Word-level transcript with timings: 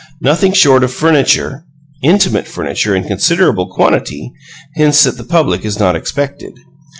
Nothing 0.21 0.51
short 0.53 0.83
of 0.83 0.91
furniture 0.91 1.63
intimate 2.01 2.47
furniture 2.47 2.95
in 2.95 3.03
considerable 3.03 3.71
quantity 3.71 4.33
hints 4.73 5.03
that 5.03 5.15
the 5.15 5.23
public 5.23 5.63
is 5.63 5.77
not 5.77 5.95
expected. 5.95 6.57